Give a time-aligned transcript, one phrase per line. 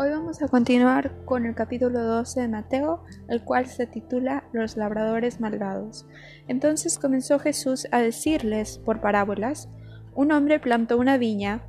[0.00, 4.76] Hoy vamos a continuar con el capítulo 12 de Mateo, el cual se titula Los
[4.76, 6.06] labradores malvados.
[6.46, 9.68] Entonces comenzó Jesús a decirles por parábolas,
[10.14, 11.62] un hombre plantó una viña,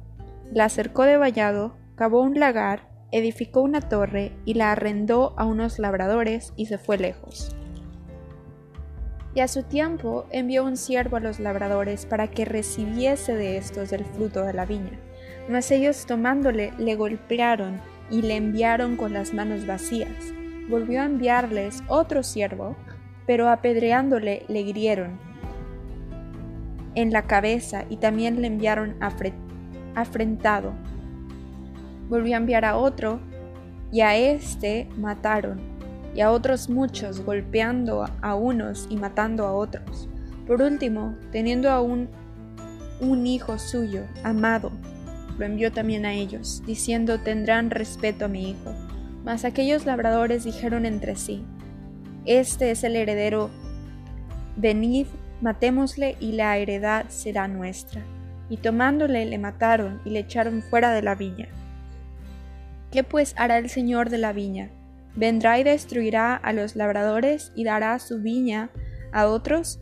[0.54, 5.80] la cercó de vallado, cavó un lagar, edificó una torre y la arrendó a unos
[5.80, 7.55] labradores y se fue lejos.
[9.34, 13.91] Y a su tiempo envió un siervo a los labradores para que recibiese de estos
[13.91, 15.00] el fruto de la viña.
[15.50, 20.34] Mas ellos tomándole le golpearon y le enviaron con las manos vacías.
[20.70, 22.76] Volvió a enviarles otro siervo,
[23.26, 25.20] pero apedreándole le hirieron
[26.95, 28.95] en la cabeza y también le enviaron
[29.95, 30.73] afrentado.
[32.09, 33.20] Volvió a enviar a otro
[33.91, 35.60] y a éste mataron,
[36.16, 40.10] y a otros muchos golpeando a unos y matando a otros.
[40.48, 42.10] Por último, teniendo aún
[42.99, 44.71] un hijo suyo, amado,
[45.39, 48.76] lo envió también a ellos, diciendo tendrán respeto a mi hijo.
[49.23, 51.46] Mas aquellos labradores dijeron entre sí,
[52.26, 53.49] Este es el heredero,
[54.57, 55.07] venid,
[55.41, 58.04] matémosle y la heredad será nuestra.
[58.49, 61.48] Y tomándole le mataron y le echaron fuera de la viña.
[62.91, 64.72] ¿Qué pues hará el Señor de la viña?
[65.16, 68.72] ¿Vendrá y destruirá a los labradores y dará su viña
[69.13, 69.79] a otros?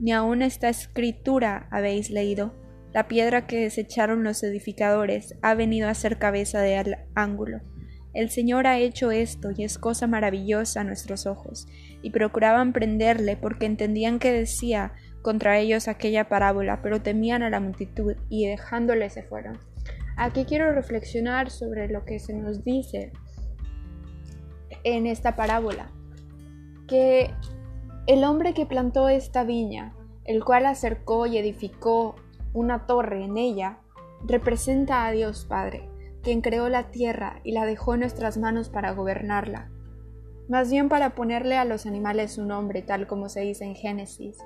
[0.00, 2.54] Ni aun esta escritura habéis leído
[2.92, 7.60] la piedra que desecharon los edificadores ha venido a ser cabeza de ángulo.
[8.14, 11.68] El Señor ha hecho esto y es cosa maravillosa a nuestros ojos.
[12.02, 17.60] Y procuraban prenderle porque entendían que decía contra ellos aquella parábola, pero temían a la
[17.60, 19.58] multitud y dejándole se fueron.
[20.16, 23.12] Aquí quiero reflexionar sobre lo que se nos dice
[24.84, 25.92] en esta parábola,
[26.88, 27.30] que
[28.06, 32.16] el hombre que plantó esta viña, el cual acercó y edificó
[32.52, 33.80] una torre en ella,
[34.24, 35.88] representa a Dios Padre,
[36.22, 39.70] quien creó la tierra y la dejó en nuestras manos para gobernarla,
[40.48, 44.38] más bien para ponerle a los animales un nombre, tal como se dice en Génesis.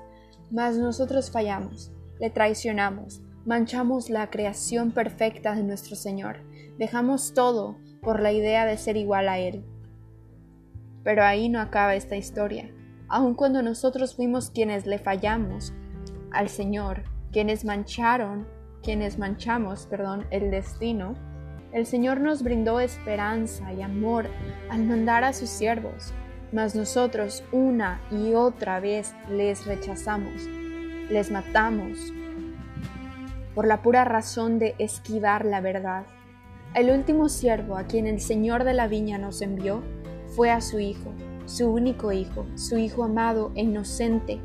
[0.51, 6.41] Mas nosotros fallamos, le traicionamos, manchamos la creación perfecta de nuestro Señor,
[6.77, 9.63] dejamos todo por la idea de ser igual a Él.
[11.03, 12.69] Pero ahí no acaba esta historia.
[13.07, 15.73] Aun cuando nosotros fuimos quienes le fallamos
[16.31, 18.47] al Señor, quienes mancharon,
[18.83, 21.15] quienes manchamos, perdón, el destino,
[21.73, 24.27] el Señor nos brindó esperanza y amor
[24.69, 26.13] al mandar a sus siervos,
[26.51, 30.43] mas nosotros una y otra vez les rechazamos,
[31.09, 32.13] les matamos,
[33.55, 36.05] por la pura razón de esquivar la verdad.
[36.75, 39.81] El último siervo a quien el Señor de la viña nos envió
[40.35, 41.11] fue a su Hijo,
[41.45, 44.39] su único Hijo, su Hijo amado e inocente,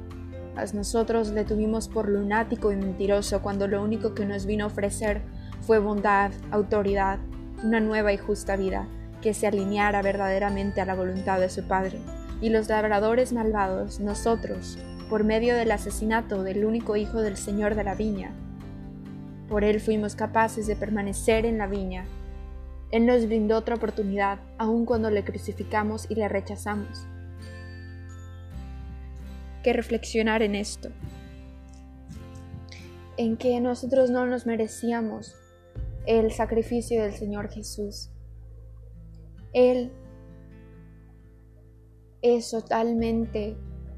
[0.72, 5.22] nosotros le tuvimos por lunático y mentiroso cuando lo único que nos vino a ofrecer
[5.60, 7.18] fue bondad, autoridad,
[7.62, 8.86] una nueva y justa vida
[9.22, 12.00] que se alineara verdaderamente a la voluntad de su Padre.
[12.40, 14.78] Y los labradores malvados, nosotros,
[15.10, 18.32] por medio del asesinato del único hijo del Señor de la viña,
[19.48, 22.04] por él fuimos capaces de permanecer en la viña.
[22.90, 27.06] Él nos brindó otra oportunidad, aun cuando le crucificamos y le rechazamos
[29.62, 30.90] que reflexionar en esto,
[33.16, 35.34] en que nosotros no nos merecíamos
[36.06, 38.10] el sacrificio del Señor Jesús.
[39.52, 39.92] Él
[42.22, 43.56] es totalmente,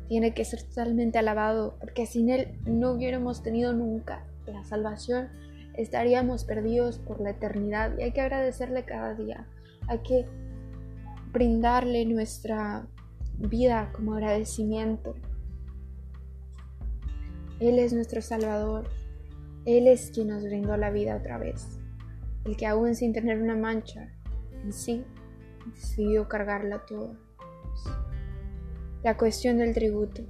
[0.09, 5.29] tiene que ser totalmente alabado, porque sin Él no hubiéramos tenido nunca la salvación,
[5.75, 9.47] estaríamos perdidos por la eternidad y hay que agradecerle cada día,
[9.89, 10.27] hay que
[11.33, 12.87] brindarle nuestra
[13.39, 15.15] vida como agradecimiento.
[17.61, 18.89] Él es nuestro Salvador.
[19.67, 21.79] Él es quien nos brindó la vida otra vez.
[22.47, 24.09] El que aún sin tener una mancha
[24.65, 25.05] en sí,
[25.75, 27.15] decidió cargarla toda.
[29.03, 30.23] La cuestión del tributo.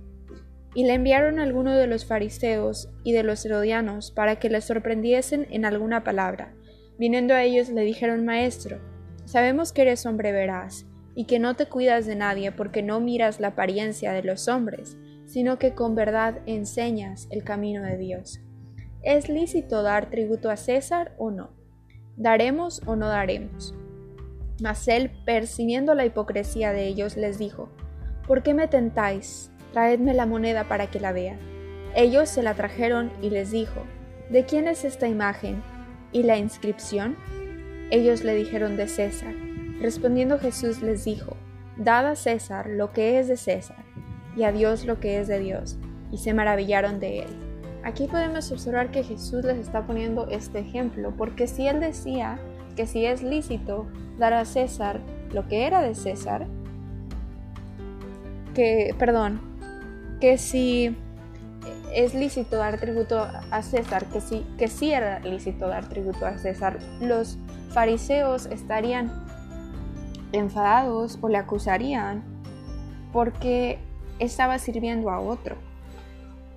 [0.75, 4.61] Y le enviaron a alguno de los fariseos y de los herodianos para que le
[4.61, 6.53] sorprendiesen en alguna palabra.
[6.99, 8.79] Viniendo a ellos le dijeron, Maestro,
[9.25, 10.85] sabemos que eres hombre veraz,
[11.15, 14.97] y que no te cuidas de nadie porque no miras la apariencia de los hombres,
[15.31, 18.41] sino que con verdad enseñas el camino de Dios.
[19.01, 21.51] ¿Es lícito dar tributo a César o no?
[22.17, 23.73] ¿Daremos o no daremos?
[24.61, 27.69] Mas él, percibiendo la hipocresía de ellos, les dijo,
[28.27, 29.53] ¿Por qué me tentáis?
[29.73, 31.39] Traedme la moneda para que la vea.
[31.95, 33.85] Ellos se la trajeron y les dijo,
[34.31, 35.63] ¿De quién es esta imagen?
[36.11, 37.17] ¿Y la inscripción?
[37.93, 39.35] Ellos le dijeron de César.
[39.81, 41.37] Respondiendo Jesús les dijo,
[41.77, 43.90] Dad a César lo que es de César
[44.37, 45.77] y a Dios lo que es de Dios,
[46.11, 47.29] y se maravillaron de él.
[47.83, 52.39] Aquí podemos observar que Jesús les está poniendo este ejemplo, porque si él decía
[52.77, 53.87] que si es lícito
[54.19, 55.01] dar a César
[55.33, 56.47] lo que era de César,
[58.55, 59.41] que, perdón,
[60.21, 60.95] que si
[61.95, 66.37] es lícito dar tributo a César, que sí, que sí era lícito dar tributo a
[66.39, 67.39] César, los
[67.71, 69.11] fariseos estarían
[70.33, 72.23] enfadados o le acusarían
[73.13, 73.79] porque
[74.21, 75.57] estaba sirviendo a otro.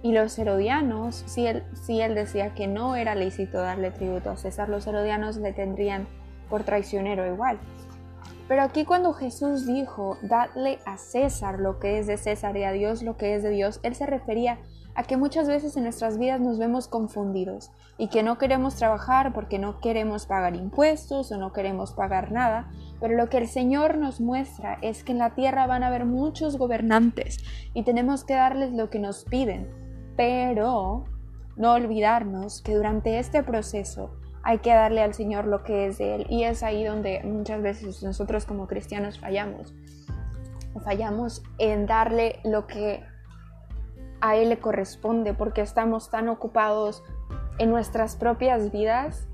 [0.03, 4.37] Y los herodianos, si él, si él decía que no era lícito darle tributo a
[4.37, 6.07] César, los herodianos le tendrían
[6.49, 7.57] por traicionero igual.
[8.47, 12.71] Pero aquí cuando Jesús dijo, dadle a César lo que es de César y a
[12.71, 14.57] Dios lo que es de Dios, él se refería a
[15.01, 19.57] que muchas veces en nuestras vidas nos vemos confundidos y que no queremos trabajar porque
[19.57, 22.69] no queremos pagar impuestos o no queremos pagar nada,
[22.99, 26.05] pero lo que el Señor nos muestra es que en la tierra van a haber
[26.05, 27.43] muchos gobernantes
[27.73, 29.67] y tenemos que darles lo que nos piden,
[30.15, 31.05] pero
[31.55, 34.11] no olvidarnos que durante este proceso
[34.43, 36.25] hay que darle al Señor lo que es de Él.
[36.29, 39.73] Y es ahí donde muchas veces nosotros como cristianos fallamos.
[40.83, 43.03] Fallamos en darle lo que
[44.23, 47.03] a Él le corresponde porque estamos tan ocupados
[47.57, 49.27] en nuestras propias vidas,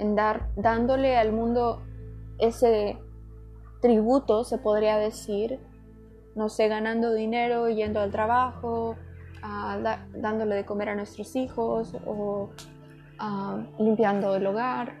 [0.00, 1.80] en dar, dándole al mundo
[2.40, 2.98] ese
[3.80, 5.60] tributo, se podría decir,
[6.34, 8.96] no sé, ganando dinero, yendo al trabajo,
[10.12, 12.50] dándole de comer a nuestros hijos o
[13.78, 14.98] limpiando el hogar,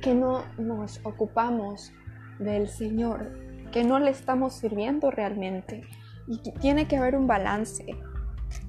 [0.00, 1.90] que no nos ocupamos
[2.38, 3.32] del Señor,
[3.72, 5.82] que no le estamos sirviendo realmente.
[6.28, 7.84] Y tiene que haber un balance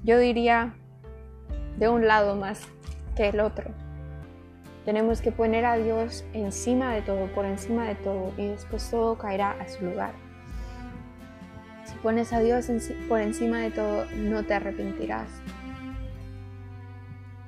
[0.02, 0.74] yo diría
[1.78, 2.60] de un lado más
[3.16, 3.70] que el otro.
[4.84, 9.16] Tenemos que poner a Dios encima de todo, por encima de todo, y después todo
[9.16, 10.12] caerá a su lugar.
[11.84, 12.68] Si pones a Dios
[13.08, 15.28] por encima de todo, no te arrepentirás.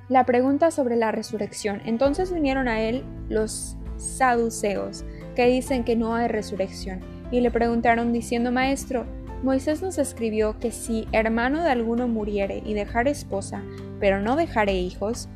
[0.09, 1.83] La pregunta sobre la resurrección.
[1.85, 5.05] Entonces vinieron a él los saduceos,
[5.35, 7.01] que dicen que no hay resurrección,
[7.31, 9.05] y le preguntaron diciendo, Maestro,
[9.43, 13.63] Moisés nos escribió que si hermano de alguno muriere y dejare esposa,
[14.01, 15.29] pero no dejare hijos,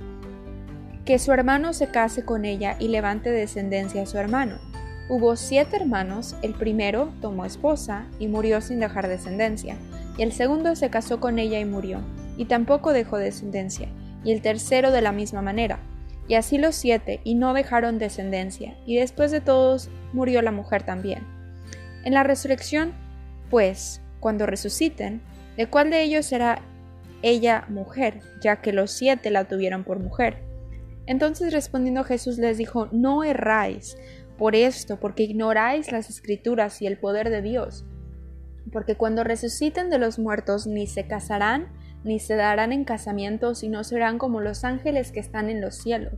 [1.04, 4.58] que su hermano se case con ella y levante descendencia a su hermano.
[5.08, 9.76] Hubo siete hermanos, el primero tomó esposa y murió sin dejar descendencia,
[10.16, 12.00] y el segundo se casó con ella y murió,
[12.36, 13.88] y tampoco dejó descendencia,
[14.24, 15.80] y el tercero de la misma manera.
[16.28, 20.84] Y así los siete, y no dejaron descendencia, y después de todos murió la mujer
[20.84, 21.26] también.
[22.04, 22.92] En la resurrección
[23.50, 25.20] pues, cuando resuciten,
[25.56, 26.62] ¿de cuál de ellos será
[27.22, 30.42] ella mujer, ya que los siete la tuvieron por mujer?
[31.06, 33.96] Entonces respondiendo Jesús les dijo, no erráis
[34.38, 37.84] por esto, porque ignoráis las escrituras y el poder de Dios.
[38.72, 41.68] Porque cuando resuciten de los muertos ni se casarán,
[42.04, 46.14] ni se darán en casamiento, sino serán como los ángeles que están en los cielos.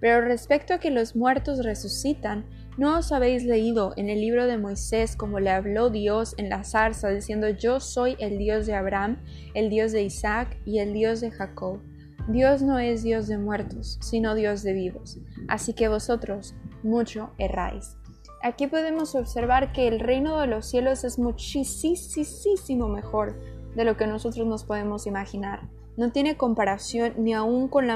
[0.00, 2.44] Pero respecto a que los muertos resucitan,
[2.78, 6.64] ¿No os habéis leído en el libro de Moisés como le habló Dios en la
[6.64, 9.18] zarza, diciendo yo soy el Dios de Abraham,
[9.52, 11.80] el Dios de Isaac y el Dios de Jacob?
[12.28, 15.18] Dios no es Dios de muertos, sino Dios de vivos.
[15.48, 17.98] Así que vosotros mucho erráis.
[18.42, 23.38] Aquí podemos observar que el reino de los cielos es muchísimo mejor
[23.74, 25.68] de lo que nosotros nos podemos imaginar.
[25.96, 27.86] No tiene comparación ni aún con,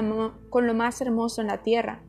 [0.49, 2.01] con lo más hermoso en la tierra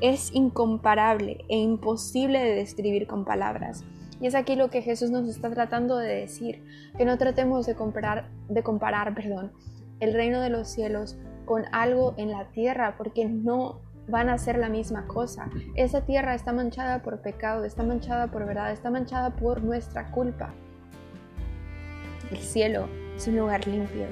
[0.00, 3.84] es incomparable e imposible de describir con palabras.
[4.20, 6.64] Y es aquí lo que Jesús nos está tratando de decir,
[6.96, 9.52] que no tratemos de comparar, de comparar perdón,
[10.00, 14.58] el reino de los cielos con algo en la tierra, porque no van a ser
[14.58, 15.50] la misma cosa.
[15.74, 20.54] Esa tierra está manchada por pecado, está manchada por verdad, está manchada por nuestra culpa.
[22.30, 22.88] El cielo
[23.20, 24.06] es un lugar limpio.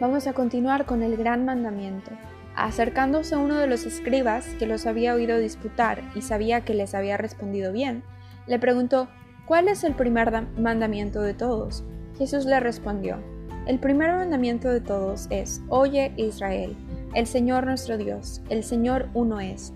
[0.00, 2.10] Vamos a continuar con el gran mandamiento.
[2.56, 6.94] Acercándose a uno de los escribas que los había oído disputar y sabía que les
[6.94, 8.02] había respondido bien,
[8.46, 9.08] le preguntó,
[9.44, 11.84] ¿cuál es el primer mandamiento de todos?
[12.16, 13.18] Jesús le respondió,
[13.66, 16.74] el primer mandamiento de todos es, Oye Israel,
[17.12, 19.74] el Señor nuestro Dios, el Señor uno es.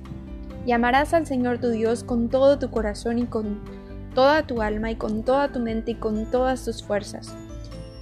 [0.64, 3.60] Y amarás al Señor tu Dios con todo tu corazón y con
[4.14, 7.34] toda tu alma y con toda tu mente y con todas tus fuerzas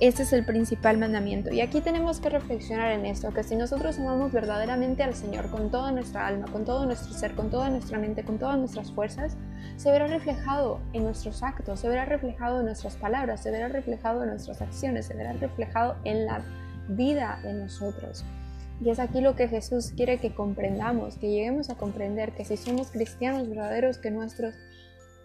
[0.01, 1.53] este es el principal mandamiento.
[1.53, 5.71] Y aquí tenemos que reflexionar en esto, que si nosotros amamos verdaderamente al Señor con
[5.71, 9.37] toda nuestra alma, con todo nuestro ser, con toda nuestra mente, con todas nuestras fuerzas,
[9.77, 14.23] se verá reflejado en nuestros actos, se verá reflejado en nuestras palabras, se verá reflejado
[14.23, 16.43] en nuestras acciones, se verá reflejado en la
[16.89, 18.25] vida de nosotros.
[18.83, 22.57] Y es aquí lo que Jesús quiere que comprendamos, que lleguemos a comprender que si
[22.57, 24.55] somos cristianos verdaderos, que nuestros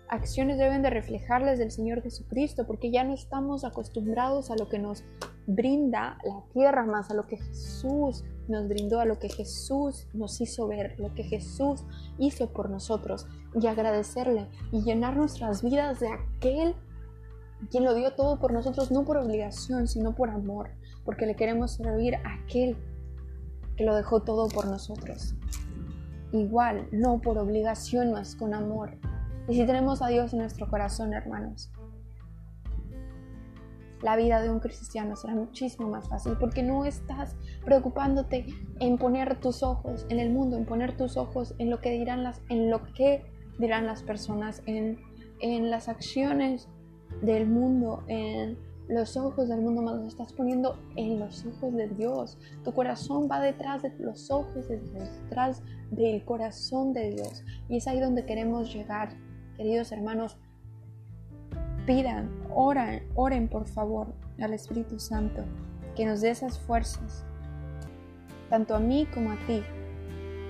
[0.10, 4.80] acciones deben de reflejarles del Señor Jesucristo, porque ya no estamos acostumbrados a lo que
[4.80, 5.04] nos
[5.48, 10.40] brinda la tierra, más a lo que Jesús nos brindó, a lo que Jesús nos
[10.42, 11.84] hizo ver, lo que Jesús
[12.20, 13.28] hizo por nosotros,
[13.60, 16.76] y agradecerle y llenar nuestras vidas de aquel
[17.72, 20.70] quien lo dio todo por nosotros, no por obligación, sino por amor,
[21.04, 22.78] porque le queremos servir a aquel
[23.76, 25.36] que lo dejó todo por nosotros.
[26.32, 28.98] Igual, no por obligación, más con amor.
[29.48, 31.72] Y si tenemos a Dios en nuestro corazón, hermanos,
[34.02, 38.46] la vida de un cristiano será muchísimo más fácil porque no estás preocupándote
[38.80, 42.24] en poner tus ojos en el mundo, en poner tus ojos en lo que dirán
[42.24, 43.24] las, en lo que
[43.58, 45.00] dirán las personas, en,
[45.40, 46.68] en las acciones
[47.22, 51.88] del mundo, en los ojos del mundo, más los estás poniendo en los ojos de
[51.88, 52.38] Dios.
[52.64, 57.44] Tu corazón va detrás de los ojos de Dios, detrás del corazón de Dios.
[57.70, 59.10] Y es ahí donde queremos llegar,
[59.56, 60.38] queridos hermanos.
[61.86, 65.44] Pidan, oren, oren por favor al Espíritu Santo
[65.96, 67.24] que nos dé esas fuerzas,
[68.50, 69.64] tanto a mí como a ti,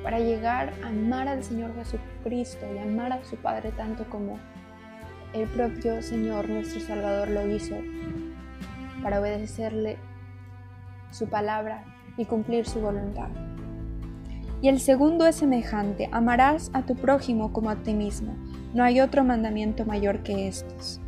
[0.01, 4.39] para llegar a amar al Señor Jesucristo y amar a su Padre tanto como
[5.33, 7.75] el propio Señor nuestro Salvador lo hizo
[9.03, 9.97] para obedecerle
[11.11, 11.83] su palabra
[12.17, 13.29] y cumplir su voluntad.
[14.61, 18.35] Y el segundo es semejante, amarás a tu prójimo como a ti mismo.
[18.75, 21.01] No hay otro mandamiento mayor que estos.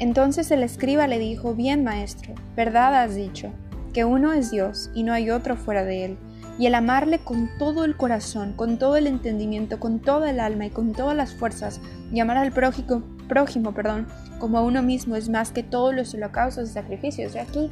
[0.00, 3.52] Entonces el escriba le dijo, bien maestro, verdad has dicho,
[3.92, 6.18] que uno es Dios y no hay otro fuera de él
[6.58, 10.66] y el amarle con todo el corazón, con todo el entendimiento, con toda el alma
[10.66, 11.80] y con todas las fuerzas,
[12.12, 14.06] y amar al prójimo, perdón,
[14.38, 17.34] como a uno mismo es más que todos los holocaustos y sacrificios.
[17.34, 17.70] Y aquí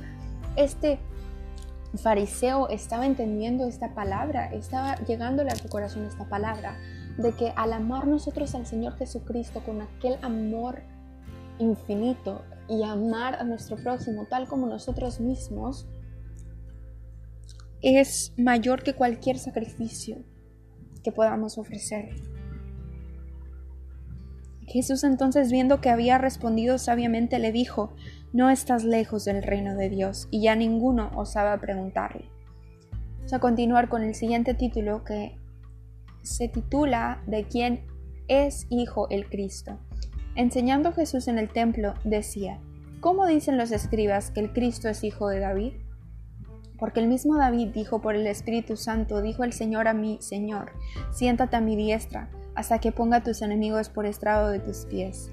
[0.56, 0.98] este
[1.96, 6.76] fariseo estaba entendiendo esta palabra, estaba llegándole a su corazón esta palabra,
[7.18, 10.82] de que al amar nosotros al Señor Jesucristo con aquel amor
[11.58, 15.86] infinito y amar a nuestro prójimo tal como nosotros mismos,
[17.82, 20.16] es mayor que cualquier sacrificio
[21.02, 22.08] que podamos ofrecer.
[24.66, 27.94] Jesús entonces viendo que había respondido sabiamente le dijo,
[28.32, 32.30] no estás lejos del reino de Dios, y ya ninguno osaba preguntarle.
[33.18, 35.38] Vamos a continuar con el siguiente título que
[36.24, 37.86] se titula de quién
[38.28, 39.78] es Hijo el Cristo.
[40.34, 42.58] Enseñando Jesús en el templo, decía,
[43.00, 45.74] ¿cómo dicen los escribas que el Cristo es hijo de David?
[46.78, 50.72] Porque el mismo David dijo por el Espíritu Santo, dijo el Señor a mí, Señor,
[51.12, 55.30] siéntate a mi diestra, hasta que ponga a tus enemigos por estrado de tus pies.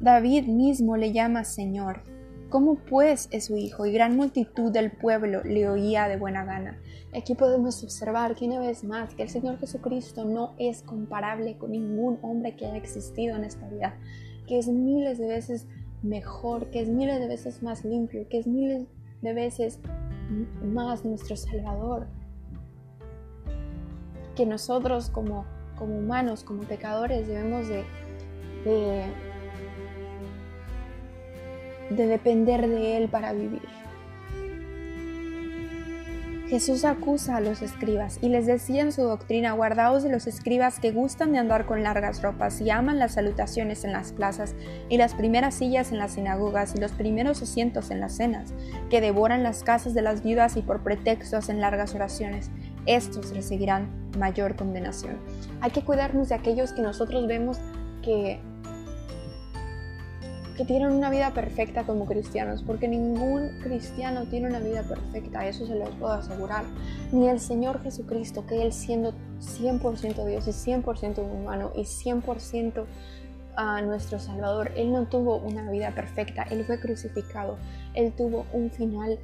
[0.00, 2.02] David mismo le llama Señor.
[2.48, 3.86] ¿Cómo pues es su hijo?
[3.86, 6.78] Y gran multitud del pueblo le oía de buena gana.
[7.16, 11.72] Aquí podemos observar que una vez más que el Señor Jesucristo no es comparable con
[11.72, 13.98] ningún hombre que haya existido en esta vida,
[14.46, 15.66] que es miles de veces
[16.02, 18.86] mejor, que es miles de veces más limpio, que es miles
[19.22, 19.80] de veces
[20.62, 22.06] más nuestro Salvador.
[24.36, 27.84] Que nosotros como, como humanos, como pecadores, debemos de,
[28.64, 29.06] de
[31.90, 33.62] depender de Él para vivir.
[36.48, 40.78] Jesús acusa a los escribas y les decía en su doctrina, guardaos de los escribas
[40.78, 44.54] que gustan de andar con largas ropas y aman las salutaciones en las plazas
[44.88, 48.54] y las primeras sillas en las sinagogas y los primeros asientos en las cenas,
[48.90, 52.52] que devoran las casas de las viudas y por pretexto hacen largas oraciones.
[52.86, 55.18] Estos recibirán mayor condenación.
[55.60, 57.58] Hay que cuidarnos de aquellos que nosotros vemos
[58.02, 58.40] que
[60.56, 65.66] que tienen una vida perfecta como cristianos, porque ningún cristiano tiene una vida perfecta, eso
[65.66, 66.64] se los puedo asegurar.
[67.12, 72.86] Ni el Señor Jesucristo, que Él siendo 100% Dios y 100% humano y 100%
[73.56, 77.58] a nuestro Salvador, Él no tuvo una vida perfecta, Él fue crucificado,
[77.94, 79.18] Él tuvo un final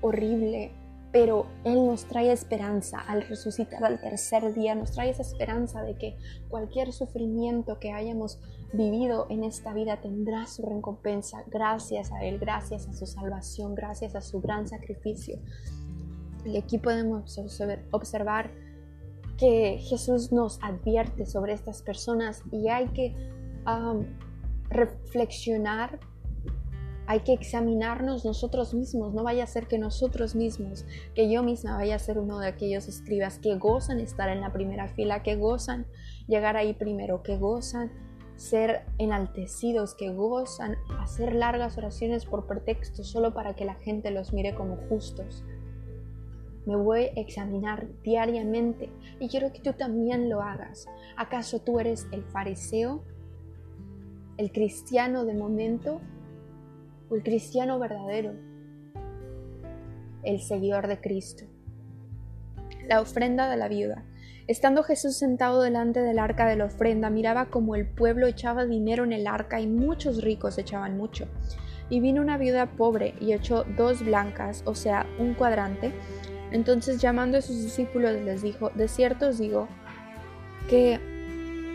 [0.00, 0.72] horrible,
[1.16, 5.94] pero Él nos trae esperanza al resucitar al tercer día, nos trae esa esperanza de
[5.96, 6.18] que
[6.50, 8.38] cualquier sufrimiento que hayamos
[8.74, 14.14] vivido en esta vida tendrá su recompensa gracias a Él, gracias a su salvación, gracias
[14.14, 15.38] a su gran sacrificio.
[16.44, 17.40] Y aquí podemos
[17.92, 18.50] observar
[19.38, 23.16] que Jesús nos advierte sobre estas personas y hay que
[24.68, 25.98] reflexionar
[27.06, 30.84] hay que examinarnos nosotros mismos, no vaya a ser que nosotros mismos,
[31.14, 34.52] que yo misma vaya a ser uno de aquellos escribas que gozan estar en la
[34.52, 35.86] primera fila, que gozan
[36.26, 37.92] llegar ahí primero, que gozan
[38.34, 44.32] ser enaltecidos, que gozan hacer largas oraciones por pretexto solo para que la gente los
[44.32, 45.44] mire como justos.
[46.66, 50.88] Me voy a examinar diariamente y quiero que tú también lo hagas.
[51.16, 53.04] ¿Acaso tú eres el fariseo?
[54.36, 56.00] ¿El cristiano de momento?
[57.08, 58.34] ¿O el cristiano verdadero?
[60.24, 61.44] El seguidor de Cristo.
[62.88, 64.04] La ofrenda de la viuda.
[64.48, 69.04] Estando Jesús sentado delante del arca de la ofrenda, miraba como el pueblo echaba dinero
[69.04, 71.28] en el arca y muchos ricos echaban mucho.
[71.90, 75.92] Y vino una viuda pobre y echó dos blancas, o sea, un cuadrante.
[76.50, 79.68] Entonces llamando a sus discípulos les dijo, de cierto os digo
[80.68, 81.15] que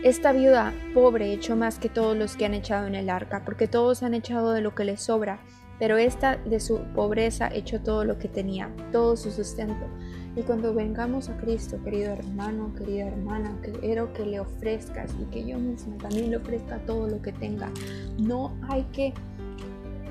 [0.02, 3.68] esta viuda pobre echó más que todos los que han echado en el arca, porque
[3.68, 5.38] todos han echado de lo que les sobra,
[5.78, 9.86] pero esta de su pobreza echó todo lo que tenía, todo su sustento.
[10.34, 15.46] Y cuando vengamos a Cristo, querido hermano, querida hermana, quiero que le ofrezcas y que
[15.46, 17.70] yo misma también le ofrezca todo lo que tenga.
[18.18, 19.12] No hay que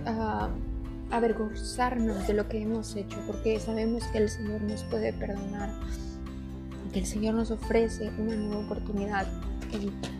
[0.06, 0.50] ah,
[1.10, 5.70] avergonzarnos de lo que hemos hecho, porque sabemos que el Señor nos puede perdonar,
[6.94, 9.28] que el Señor nos ofrece una nueva oportunidad.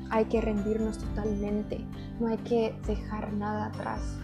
[0.10, 1.80] Hay que rendirnos totalmente,
[2.20, 4.18] no hay que dejar nada atrás.